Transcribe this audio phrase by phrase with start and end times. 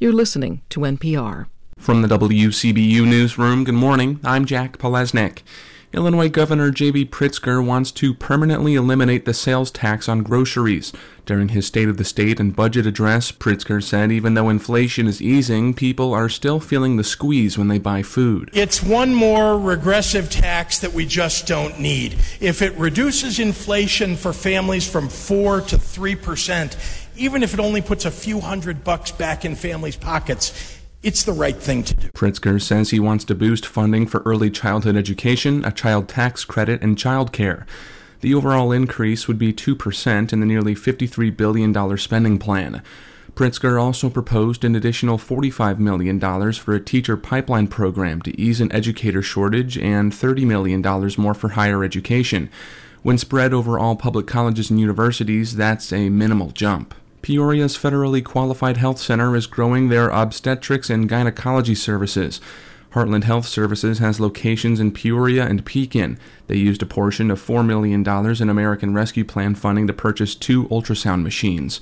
[0.00, 1.46] You're listening to NPR.
[1.76, 4.20] From the WCBU Newsroom, good morning.
[4.22, 5.42] I'm Jack Palesnik.
[5.92, 7.06] Illinois Governor J.B.
[7.06, 10.92] Pritzker wants to permanently eliminate the sales tax on groceries.
[11.26, 15.20] During his State of the State and budget address, Pritzker said even though inflation is
[15.20, 18.50] easing, people are still feeling the squeeze when they buy food.
[18.52, 22.18] It's one more regressive tax that we just don't need.
[22.38, 26.76] If it reduces inflation for families from 4 to 3 percent,
[27.18, 31.32] even if it only puts a few hundred bucks back in families' pockets, it's the
[31.32, 32.08] right thing to do.
[32.10, 36.82] Pritzker says he wants to boost funding for early childhood education, a child tax credit,
[36.82, 37.66] and child care.
[38.20, 42.82] The overall increase would be 2% in the nearly $53 billion spending plan.
[43.34, 46.18] Pritzker also proposed an additional $45 million
[46.54, 50.82] for a teacher pipeline program to ease an educator shortage and $30 million
[51.16, 52.50] more for higher education.
[53.04, 56.96] When spread over all public colleges and universities, that's a minimal jump.
[57.22, 62.40] Peoria's federally qualified health center is growing their obstetrics and gynecology services.
[62.92, 66.18] Heartland Health Services has locations in Peoria and Pekin.
[66.46, 68.02] They used a portion of $4 million
[68.40, 71.80] in American Rescue Plan funding to purchase two ultrasound machines.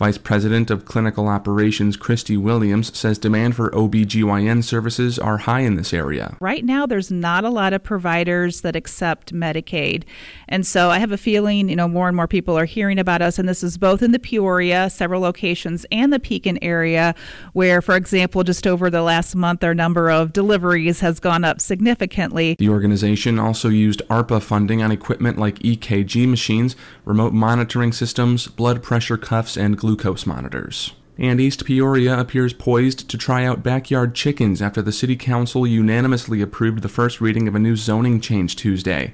[0.00, 5.74] Vice President of Clinical Operations Christy Williams says demand for OBGYN services are high in
[5.74, 6.38] this area.
[6.40, 10.04] Right now, there's not a lot of providers that accept Medicaid.
[10.48, 13.20] And so I have a feeling, you know, more and more people are hearing about
[13.20, 13.38] us.
[13.38, 17.14] And this is both in the Peoria, several locations, and the Pekin area,
[17.52, 21.60] where, for example, just over the last month, our number of deliveries has gone up
[21.60, 22.56] significantly.
[22.58, 28.82] The organization also used ARPA funding on equipment like EKG machines, remote monitoring systems, blood
[28.82, 29.89] pressure cuffs, and glucose
[30.26, 30.92] monitors.
[31.18, 36.40] And East Peoria appears poised to try out backyard chickens after the City Council unanimously
[36.40, 39.12] approved the first reading of a new zoning change Tuesday.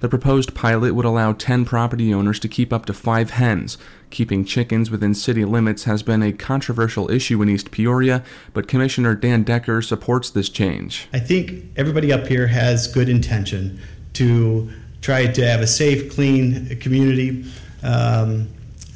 [0.00, 3.76] The proposed pilot would allow 10 property owners to keep up to five hens.
[4.10, 9.14] Keeping chickens within city limits has been a controversial issue in East Peoria, but Commissioner
[9.14, 11.08] Dan Decker supports this change.
[11.12, 13.80] I think everybody up here has good intention
[14.14, 14.70] to
[15.02, 17.44] try to have a safe, clean community.
[17.82, 18.48] Um,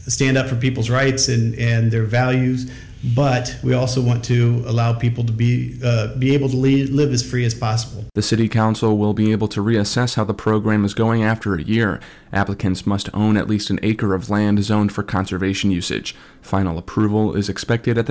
[0.06, 2.70] stand up for people's rights and, and their values,
[3.15, 7.22] but we also want to allow people to be uh, be able to live as
[7.22, 8.04] free as possible.
[8.14, 11.62] The City Council will be able to reassess how the program is going after a
[11.62, 12.00] year.
[12.32, 16.16] Applicants must own at least an acre of land zoned for conservation usage.
[16.41, 18.03] Final approval is expected at the